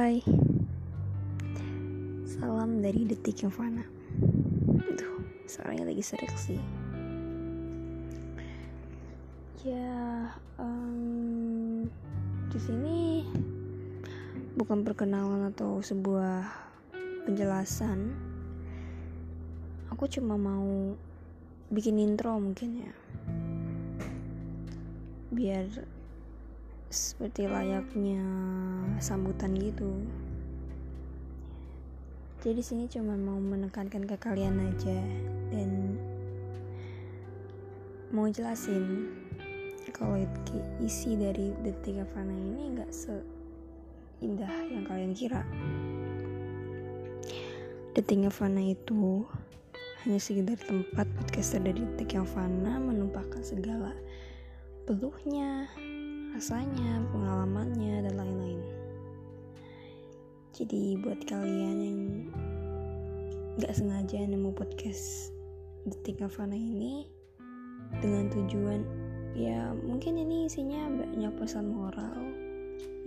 [0.00, 0.24] Hai.
[2.24, 3.84] Salam dari Detik Fana
[4.96, 6.56] Tuh, suaranya lagi serik sih.
[9.60, 11.84] Ya, um,
[12.48, 13.28] di sini
[14.56, 16.48] bukan perkenalan atau sebuah
[17.28, 18.16] penjelasan.
[19.92, 20.96] Aku cuma mau
[21.68, 22.92] bikin intro mungkin ya.
[25.28, 25.99] Biar
[26.90, 28.18] seperti layaknya
[28.98, 29.94] sambutan gitu.
[32.42, 34.98] Jadi sini cuma mau menekankan ke kalian aja
[35.54, 35.94] dan
[38.10, 39.06] mau jelasin
[39.94, 40.18] kalau
[40.82, 45.46] isi dari detik Havana ini nggak seindah yang kalian kira.
[47.94, 49.22] Detik Havana itu
[50.02, 53.94] hanya sekedar tempat podcaster dari detik Havana menumpahkan segala
[54.88, 55.70] peluhnya
[56.34, 58.60] rasanya, pengalamannya, dan lain-lain.
[60.54, 62.00] Jadi buat kalian yang
[63.58, 65.32] gak sengaja nemu podcast
[65.88, 67.08] Detik Navana ini
[68.04, 68.84] dengan tujuan
[69.34, 72.20] ya mungkin ini isinya banyak pesan moral.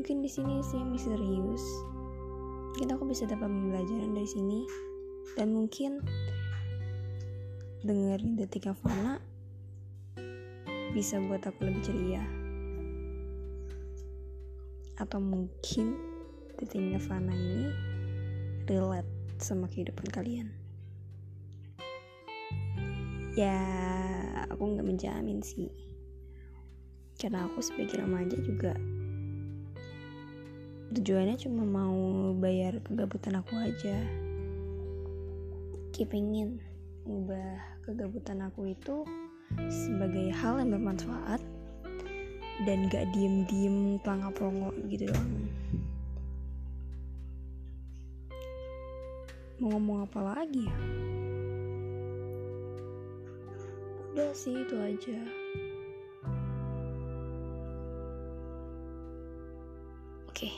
[0.02, 1.66] Mungkin di sini isinya misterius
[2.74, 4.62] mungkin aku bisa dapat pembelajaran dari sini.
[5.38, 6.02] Dan mungkin
[7.86, 9.22] dengerin detik Navana
[10.98, 12.43] bisa buat aku lebih ceria
[14.98, 15.98] atau mungkin
[16.58, 17.70] titiknya Fana ini
[18.70, 19.10] relate
[19.42, 20.54] sama kehidupan kalian?
[23.34, 23.58] Ya
[24.50, 25.74] aku nggak menjamin sih.
[27.18, 28.78] Karena aku sebagai remaja juga
[30.94, 31.98] tujuannya cuma mau
[32.38, 33.98] bayar kegabutan aku aja.
[35.90, 36.62] Kepingin
[37.10, 39.04] ubah kegabutan aku itu
[39.70, 41.42] sebagai hal yang bermanfaat
[42.64, 45.32] dan gak diem-diem pelangga gitu doang.
[49.60, 50.78] Mau ngomong apa lagi ya?
[54.14, 55.18] Udah sih itu aja.
[60.30, 60.50] Oke.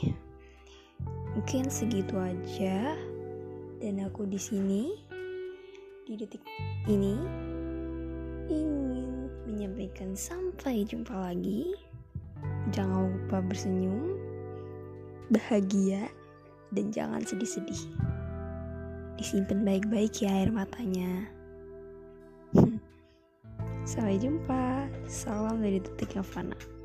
[1.36, 2.98] Mungkin segitu aja.
[3.78, 4.96] Dan aku di sini
[6.08, 6.42] di detik
[6.88, 7.14] ini
[8.48, 11.85] ingin menyampaikan sampai jumpa lagi
[12.74, 14.18] Jangan lupa bersenyum,
[15.30, 16.10] bahagia,
[16.74, 17.82] dan jangan sedih-sedih.
[19.16, 21.30] Disimpan baik-baik ya air matanya.
[23.86, 24.90] Sampai jumpa.
[25.06, 26.75] Salam dari Detik Fana.